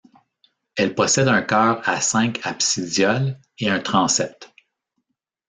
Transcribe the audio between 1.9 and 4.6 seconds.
cinq absidioles et un transept.